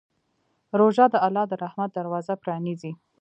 روژه 0.79 1.05
د 1.11 1.15
الله 1.25 1.45
د 1.51 1.53
رحمت 1.63 1.89
دروازه 1.93 2.33
پرانیزي. 2.43 2.91